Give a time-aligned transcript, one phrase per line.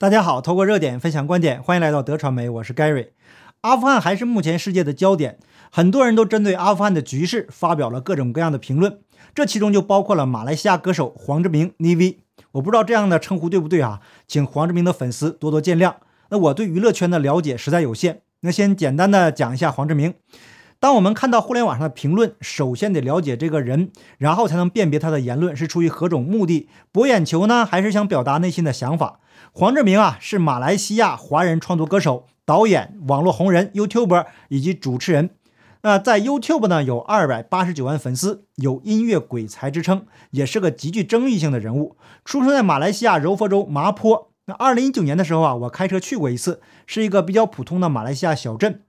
[0.00, 3.08] 大家好，透过热点分享观点，欢迎来到德传媒，我是 Gary。
[3.62, 5.40] 阿富汗还是目前世界的焦点，
[5.72, 9.00] 很多人都针对阿富汗的局势发表了各种各样的评论，
[9.34, 12.18] 这其中就包括了马来西亚歌手黄志明 Nivi。
[12.52, 13.98] 我不知道这样的称呼对不对啊，
[14.28, 15.94] 请黄志明的粉丝多多见谅。
[16.28, 20.14] 那我对娱乐圈的了解实在有限，那先简单的讲一下黄志明。
[20.78, 29.18] 当我们看到互联网上的评论，首先得了解这个人，然后才能辨别他的言论是出于何种目的，博眼球呢，还是想表达内心的想法？
[29.52, 35.30] 黄志明啊，是马来西亚华人创作歌手、导演、网络红人、YouTuber 以及主持人。
[35.82, 41.96] 那在 YouTube 呢，有二百八十九万粉丝，有音乐鬼才之称，也是个极具争议性的人物。
[42.24, 44.30] 出生在马来西亚柔佛州麻坡。
[44.46, 48.82] 那二零一九年的时候啊，我开车去过一次，是一个比较普通的马来西亚小镇。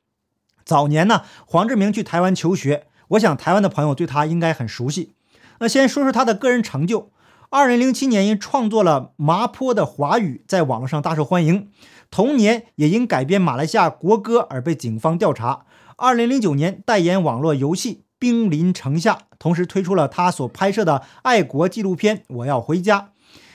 [0.65, 5.13] 早年呢，黄志明去台湾求学，我想台湾的朋友对他应该很熟悉。
[5.59, 7.11] 那先说说他的个人成就。
[7.51, 11.71] 二零零七年因创作了麻坡的华语，在网络上大受欢迎。
[12.11, 15.65] 同年也因改编马来西亚国歌而被警方调查。
[15.97, 22.99] 二零零九年代言网络游戏《兵临城下》，同时推出了他所拍摄的爱国纪录片《我要回家》。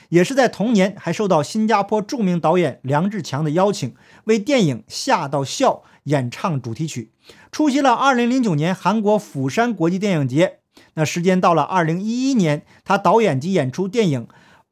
[0.09, 5.71] 也是在同年，还受到新加坡著名导演梁志强的邀请，为电影《吓到笑》
[6.03, 7.13] 演唱主题曲，
[7.49, 10.59] 出席了2009年韩国釜山国际电影节。
[10.95, 14.27] 那时间到了2011年，他导演及演出电影《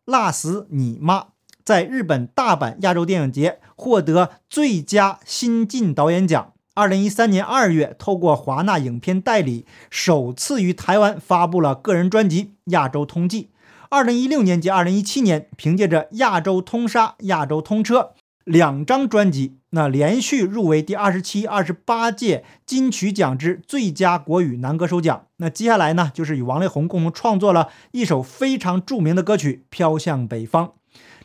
[0.06, 1.20] 辣死你妈》，
[1.64, 6.54] 在日本大阪亚洲电影节获得最佳新晋导演奖。
[6.76, 13.44] 2013年2月，透过华纳影片代理，首次于台湾发布了个人专辑《亚洲通记》。
[13.90, 18.00] 二零一六年及二零一七年，凭借着《亚洲通杀》《亚洲通车》
[18.44, 25.28] 两张专辑，那连续入围第二十七、二十八届金曲奖之最佳国语男歌手奖。
[25.38, 30.68] 那接下来呢，就是与王力宏共同创作了一首非常著名的歌曲《飘向北方》。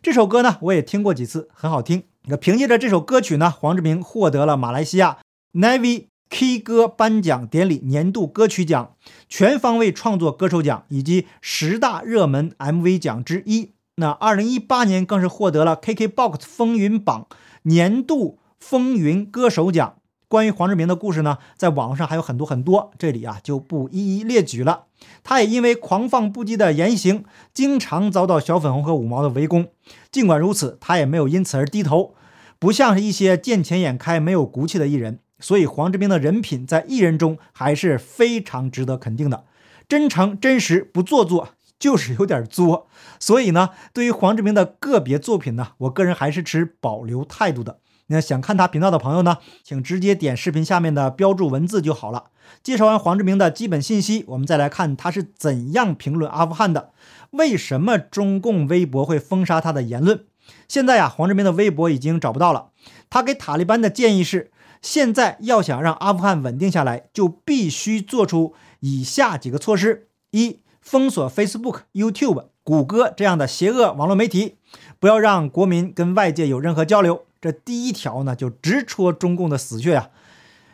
[0.02, 2.04] 这首歌呢，我也听过几次，很好听。
[2.26, 5.18] 那凭借着这首歌曲呢，黄志明获得了马来西亚
[5.52, 6.06] Navy。
[6.30, 8.96] K 歌颁奖典礼年度歌曲奖、
[9.30, 13.70] 全方位创作歌手奖以及十大热门 MV 奖之一。
[14.00, 17.26] 那二零一八年更是获得了 KKBOX 风云榜
[17.62, 19.96] 年度风云歌手奖。
[20.28, 24.84] 关于黄志明的故事呢，在网络上还有很多很多，这里啊就不一一列举了。
[25.24, 29.68] 他也因为狂放不羁的言行，经常遭到小粉红和五毛的围攻。
[30.12, 32.14] 尽管如此，他也没有因此而低头，
[32.60, 35.18] 不像是一些见钱眼开、没有骨气的艺人。
[35.40, 39.44] 所以黄志明的人品在艺人中还是非常值得肯定的，
[39.88, 42.88] 真诚、真实、不做作，就是有点作。
[43.18, 47.78] 所以呢，对于黄志明的个别作品呢，我个人还是持保留态度的。
[48.08, 52.24] 那想看他频道的朋友呢，请直接点视频下面的标注文字就好了。
[52.62, 56.90] 介绍完黄志明的基本信息，我们再来看他是怎样评论阿富汗的。
[57.32, 60.24] 为什么中共微博会封杀他的言论？
[60.66, 62.70] 现在呀，黄志明的微博已经找不到了。
[63.10, 64.50] 他给塔利班的建议是。
[64.80, 74.56] 现在要想让阿富汗稳定下来，就必须做出以下几个措施：一、封锁 Facebook、YouTube、谷歌这样的邪恶网络媒体，
[74.98, 77.24] 不要让国民跟外界有任何交流。
[77.40, 80.10] 这第一条呢，就直戳中共的死穴呀！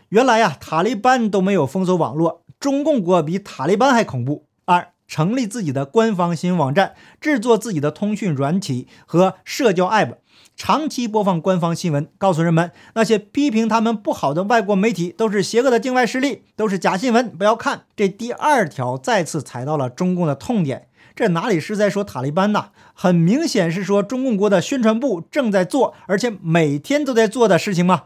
[0.08, 4.46] 原来呀，塔利班都没有封锁网络，中共国比塔利班还恐怖。
[4.64, 10.16] 二、成立自己的官方新网站，制作自己的通讯软体和社交 App。
[10.56, 17.86] 长期播放官方新闻，告诉人们那些批评他们不好的外国媒体都是邪恶的境外势力，都是假新闻，不要看。
[17.96, 22.68] 这第二条再次踩到了中共的痛点，这哪里是在说塔利班呐？
[22.94, 28.04] 很明显是说中共国的宣传部正在做，而且每天都在做的事情吗？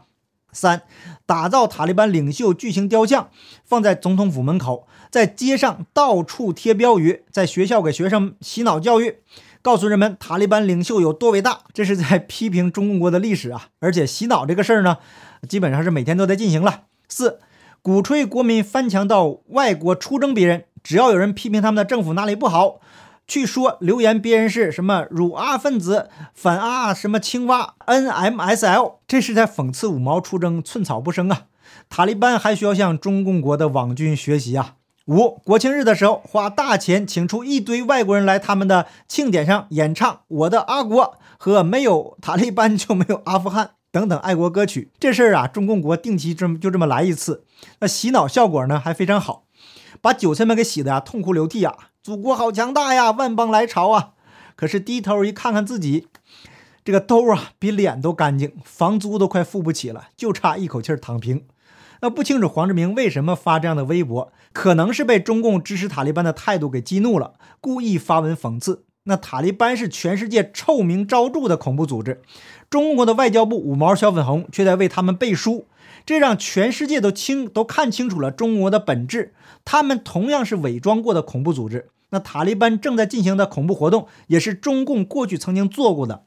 [0.51, 0.81] 三，
[1.27, 3.29] 打造塔利班领袖巨型雕像，
[3.63, 9.17] 放在总统府门口，在街上到处贴标语，在学校给学生洗脑教育。
[9.61, 13.67] 告诉人们塔利班领袖有多伟大，这是在批评中共国的历史啊！
[13.79, 14.97] 而且洗脑这个事儿呢，
[15.47, 16.83] 基本上是每天都在进行了。
[17.09, 17.39] 四，
[17.81, 22.79] 鼓吹国民翻墙到外国出征别人，只要有人批评他们的政府哪里不好，
[23.27, 31.47] 去说留言别人是什么辱阿分子、反阿什么青蛙 NMSL，这是在讽刺五毛出征寸草不生啊！
[31.89, 34.75] 塔利班还需要向中共国的网军学习啊！
[35.09, 41.03] 五国庆日的时候，花大钱请出一堆外国人来他们的庆典上演唱《我的阿国》
[41.39, 44.91] 和“没有塔利班就没有阿富汗”等等爱国歌曲。
[45.01, 47.43] 这事儿啊，中共国定期这么就这么来一次，
[47.79, 49.45] 那洗脑效果呢还非常好，
[49.99, 51.75] 把韭菜们给洗的呀痛哭流涕啊！
[52.03, 54.11] 祖国好强大呀，万邦来朝啊！
[54.55, 56.07] 可是低头一看看自己，
[56.85, 61.45] 这个兜啊比脸都干净，房租都快付不起了，就差一口气躺平。
[62.01, 68.85] 那不清楚黄志明为什么发这样的微博，可能是被中共支持塔利班的态度给激怒了，故意发文讽刺。
[69.03, 72.21] 那塔利班是全世界臭名昭著的恐怖组织，
[72.69, 75.65] 中国的外交部五毛小粉红却在为他们背书，
[76.05, 79.33] 这让全世界都清都看清楚了中国的本质，
[79.65, 81.89] 他们同样是伪装过的恐怖组织。
[82.11, 86.25] 那塔利班正在进行的恐怖活动，也是中共过去曾经做过的，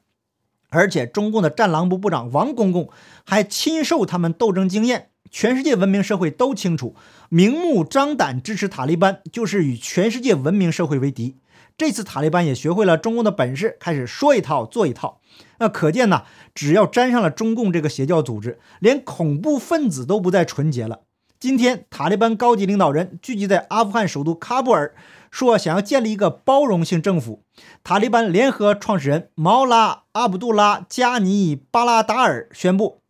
[0.69, 2.89] 而且中共的战狼部部长王公公
[3.25, 5.09] 还亲授他们斗争经验。
[5.33, 6.95] 全世界文明社会都清楚，
[7.27, 11.37] 明目张胆支持塔利班就是与全世界文明社会为敌。
[11.75, 15.19] 这次塔利班也学会了中共的本事，开始说一套做一套。
[15.57, 16.21] 那可见呢，
[16.53, 20.99] 只要沾上了中共这个邪教组织，连恐怖分子都不再纯洁了。
[21.39, 24.93] 今天，塔利班高级领导人聚集在阿富汗首都喀布尔。
[25.31, 27.41] 说想要建立一个包容性政府，
[27.83, 33.01] 塔利班联合创始人毛拉阿卜杜拉加尼巴拉达尔宣布，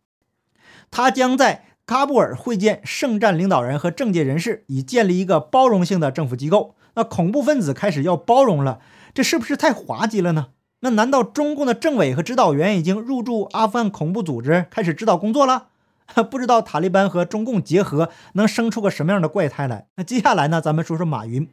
[0.90, 6.74] 他将在喀布尔会见圣战领导人和政界人士，以建立一个包容性的政府机构。
[6.94, 8.78] 那恐怖分子开始要包容了，
[9.12, 10.46] 这是不是太滑稽了呢？
[10.80, 15.68] 那难道中共的政委和指导员已经入驻阿富汗恐怖组织，开始指导工作了？
[16.30, 19.86] 不知道塔利班和中共结合能生出个什么样的怪胎来？
[19.96, 20.60] 那接下来呢？
[20.60, 21.42] 咱们说说马云。《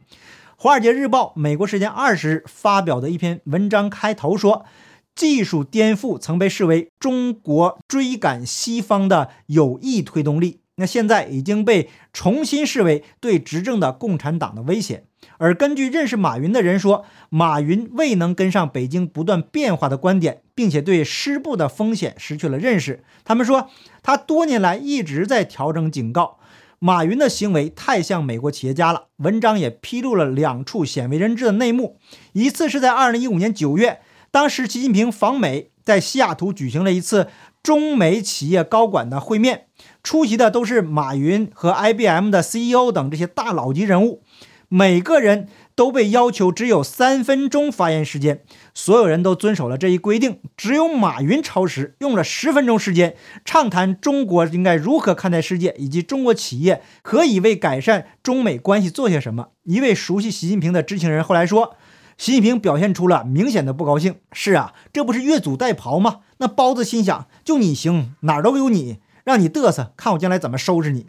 [0.56, 4.64] 华尔街日报》美国时间二十日发表的一篇文章开头说
[5.14, 15.04] ：“技术颠覆曾被视为中国追赶西方的有益推动力，那现在已经被重新视为对执政的共产党的威胁。”
[15.38, 23.04] 而根据认识马云的人说，马云未能跟上北京不断变化的观点，并且对失步的风险失去了认识。
[23.24, 23.68] 他们说，
[24.02, 26.38] 他多年来一直在调整警告。
[26.80, 29.06] 马云的行为太像美国企业家了。
[29.18, 31.98] 文章也披露了两处鲜为人知的内幕：
[32.32, 34.00] 一次是在2015年9月，
[34.32, 37.28] 当时习近平访美，在西雅图举行了一次
[37.62, 39.66] 中美企业高管的会面，
[40.02, 44.22] 出席的都是马云和 IBM 的 CEO 等这些大佬级人物，
[44.68, 45.48] 每个人。
[45.74, 48.44] 都被要求只有三分钟发言时间，
[48.74, 50.38] 所有人都遵守了这一规定。
[50.54, 59.48] 只有马云超时，用了十分钟时间畅谈中国应该如何看待世界，以及中国企业可以为改善中美关系做些什么。
[59.64, 61.74] 一位熟悉习近平的知情人后来说，
[62.18, 64.16] 习近平表现出了明显的不高兴。
[64.32, 66.20] 是啊，这不是越俎代庖吗？
[66.38, 71.06] 那包子心想，就你行，哪儿都有你，让你嘚瑟，看我将来怎么收拾你。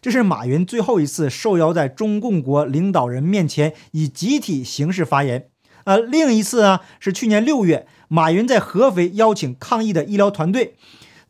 [0.00, 5.48] 这是马云最后一次受邀在中共国领导人面前以集体形式发言。
[5.84, 10.76] 呃，另一次呢是去年六月，马云在合肥邀请抗疫的医疗团队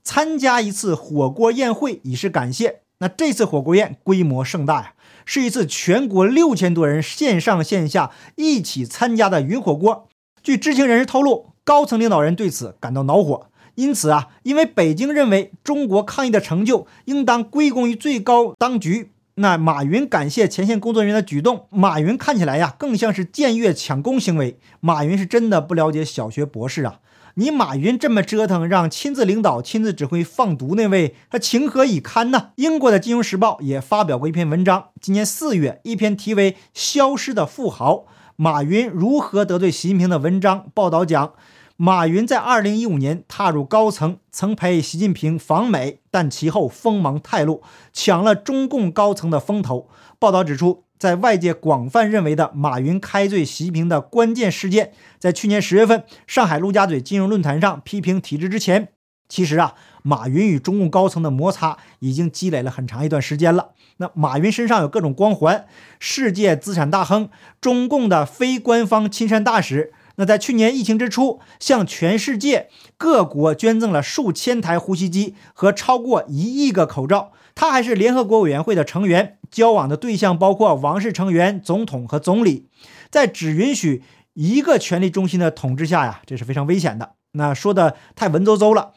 [0.03, 2.81] 参加一次火锅宴会，以示感谢。
[2.99, 10.09] 那这次火锅宴规模盛大呀，是一次全国六千多人线上线下一起参加的云火锅。
[10.43, 13.47] 据知情人士透露，高层领导人对此感到恼火。
[13.75, 24.59] 因此啊，因为北京认为中国抗疫的成就应当归功于最高当局，那马云感谢前线工作人员的举动，马云看起来呀更像是僭越抢功行为。
[24.81, 27.01] 马云是真的不了解小学博士啊！
[27.35, 32.51] 你马云这么折腾，让亲自领导、亲自指挥放毒那位，他情何以堪呢？
[32.57, 38.05] 英国的《金融时报》也发表过一篇文章，今年四月，一篇题为《消失的富豪：
[38.37, 41.33] 马云如何得罪习近平》的文章，报道讲。
[41.79, 47.63] 马云在二零一五年踏入高层，曾陪习近平访美，但其后锋芒太露，
[47.93, 49.89] 抢了中共高层的风头。
[50.19, 58.91] 报道指出，在外界广泛认为的马云开罪习近平的关键事件，在去年十月份上海陆家嘴金融论坛上批评体制之前，
[59.29, 63.71] 其实啊，马云与中共高层的摩擦已经积累了很长一段时间了。
[63.97, 65.67] 那马云身上有各种光环：
[65.99, 67.29] 世界资产大亨、
[67.61, 69.93] 中共的非官方亲善大使。
[70.15, 77.33] 那在去年疫情之初，向全世界各国捐赠了数千台呼吸机和超过一亿个口罩。
[77.55, 82.69] 他还是联合国委员会的成员，交往的对象包括王室成员、总统和总理。
[83.11, 84.03] 在只允许
[84.35, 87.13] 一个权力中心的统治下呀，这是非常危险的。
[87.33, 88.93] 那说的太文绉绉了，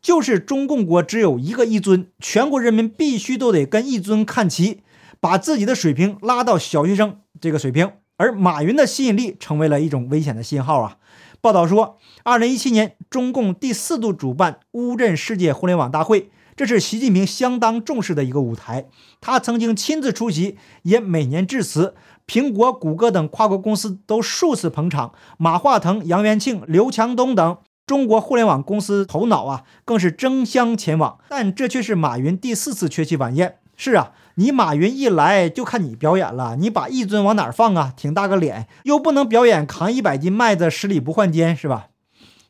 [0.00, 4.80] 就是中共国只有一个一尊，全国人民必须都得跟一尊看齐，
[5.20, 7.92] 把自己的水平拉到小学生这个水平。
[8.16, 10.98] 而马云的吸引力成为了一种危险的信号啊！
[11.40, 16.30] 报道说，二零一七年中共第四度主办乌镇世界互联网大会，
[16.60, 18.84] 这是习近平相当重视的一个舞台。
[19.22, 21.94] 他曾经亲自出席，也每年致辞。
[22.26, 31.18] 苹果、谷歌等跨国公司都数次捧场，马化腾、杨元庆、刘强东等中国互联网公司头脑啊，更是争相前往。
[31.30, 33.56] 但这却是马云第四次缺席晚宴。
[33.74, 34.12] 是啊。
[34.34, 37.94] 你马云一来就看你表演了，你把一尊往哪放啊？
[37.96, 41.86] 挺大个脸，又不能表演扛一百斤麦子十里不换肩，是吧？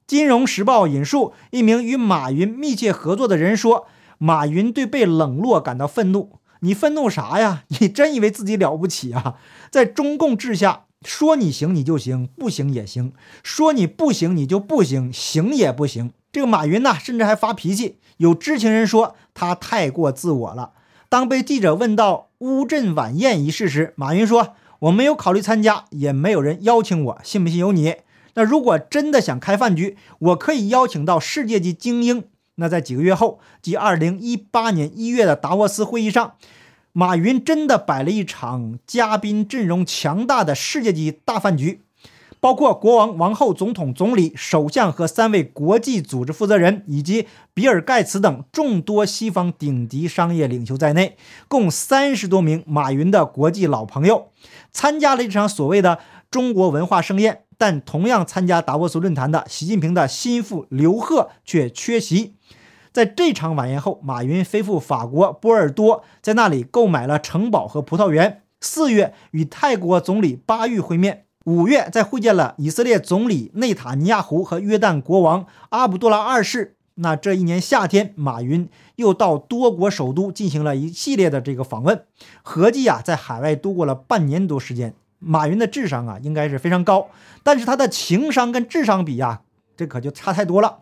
[0.05, 3.87] 金融时报引述一名与马云密切合作的人说
[4.23, 6.33] ：“马云对被冷落感到愤怒。
[6.61, 7.65] 你愤怒啥呀？
[7.81, 9.37] 你真以为自己了不起啊？
[9.71, 13.13] 在中共治下，说你行你就行，不行也行；
[13.43, 16.13] 说你不行你就不行，行也不行。
[16.31, 17.97] 这个马云呢，甚至还发脾气。
[18.19, 20.73] 有知情人说他太过自我了。
[21.09, 27.97] 当被记者问到乌镇晚宴一事时，马云说：“我没有考虑参加，也没有人邀请我，信不信由你。
[28.35, 32.25] 那如果真的想开饭局，我可以邀请到世界级精英。”
[32.61, 36.35] 那在几个月后，即二零一八年一月的达沃斯会议上。
[36.93, 41.83] 马云真的摆了一场嘉宾阵容强大的世界级大饭局，
[42.41, 54.33] 包括国王、王后、总统、总理、首相和三位国际组织负责人，以及比尔·盖茨等众多西方顶级商业领袖在内，共三十多名马云的国际老朋友
[54.73, 57.45] 参加了这场所谓的中国文化盛宴。
[57.61, 62.37] 但同样参加达沃斯论坛的习近平的心腹刘鹤却缺席。
[62.91, 68.41] 在这场晚宴后，马云飞赴法国波尔多，在那里购买了城堡和葡萄园。
[68.63, 76.77] 四月与泰国总理巴育会面，五月在会见了以色列总理内塔尼亚胡和约旦国王阿卜杜拉二世。
[76.95, 82.07] 那这一年夏天，马云又到多国首都进行了一系列的这个访问，
[82.43, 84.95] 合计啊，在海外度过了半年多时间。
[85.21, 87.11] 马云的智商啊，应该是非常高，
[87.45, 89.43] 但是他的情商跟智商比呀，
[89.77, 90.81] 这可就差太多了。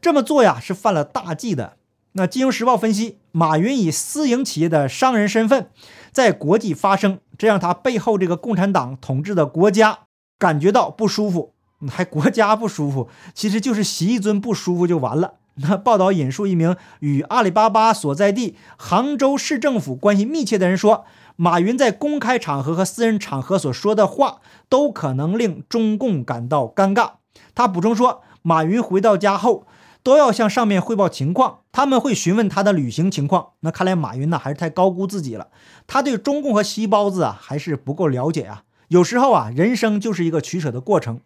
[0.00, 1.76] 这么做呀，是犯了大忌的。
[2.12, 5.70] 那《金融时报》分析，马云以私营企业的商人身份
[6.12, 10.00] 在国际发声，这让他背后这个共产党统治的国家
[10.38, 11.52] 感觉到不舒服，
[11.88, 15.34] 还国家不舒服，其实就是习一尊不舒服就完了。
[15.56, 27.12] 那报道引述一名与阿里巴巴所在地杭州市政府关系密切的人说，马云在公开场合和私人场合所说的话，都可能令中共感到尴尬。
[27.54, 29.66] 他补充说，马云回到家后。
[30.02, 33.54] 都要向上面汇报情况，他们会询问他的旅行情况。
[33.62, 35.48] 那看来马云呢还是太高估自己了，
[35.88, 38.62] 他对中共和西包子啊还是不够了解啊。
[38.86, 41.18] 有时候啊，人生就是一个取舍的过程。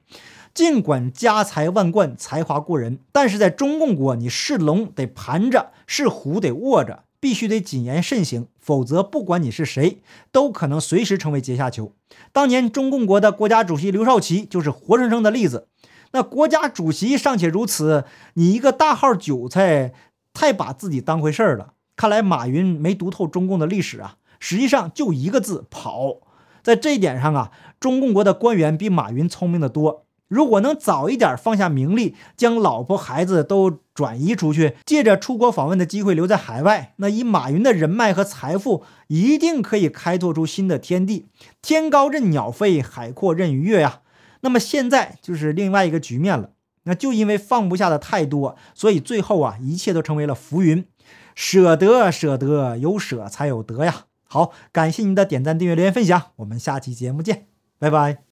[0.55, 11.93] 尽管家财万贯、才华过人，但是在中共国，你是龙得盘着，是虎得卧着，必须得谨言慎行，否则不管你是谁，都可能随时成为阶下囚。
[12.33, 15.69] 当年中共国的国家主席刘少奇就是活生生的例子。
[16.13, 19.93] 那国家主席尚且如此，你一个大号韭菜，
[20.33, 21.75] 太把自己当回事儿了。
[21.95, 26.17] 看来马云没读透中共的历史啊，实际上就一个字跑。
[26.63, 30.07] 在这一点上啊，中共国的官员比马云聪明的多。
[30.31, 41.27] 如果能早一点放下名利，将老婆孩子都转移出去，借着出国访问的机会留在海外，那以马云的人脉和财富，一定可以开拓出新的天地。
[41.61, 44.03] 天高任鸟飞，海阔任鱼跃呀。
[44.43, 46.51] 那么现在就是另外一个局面了，
[46.85, 50.87] 那就因为放不下的太多，所以最后啊，一切都成为了浮云。
[51.35, 54.05] 舍得，舍得，有舍才有得呀。
[54.29, 57.49] 好，感谢您的点赞、订阅、留言、分享，我们下期节目见，
[57.81, 58.23] 拜拜。